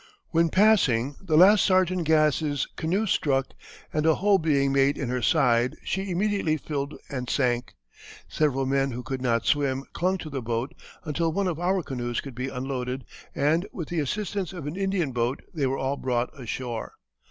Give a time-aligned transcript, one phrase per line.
[0.29, 3.49] When passing the last Sergeant Gass's "canoe struck,
[3.93, 7.75] and a hole being made in her side she immediately filled and sank.
[8.27, 10.73] Several men who could not swim clung to the boat
[11.05, 15.11] until one of our canoes could be unloaded, and with the assistance of an Indian
[15.11, 16.93] boat they were all brought ashore.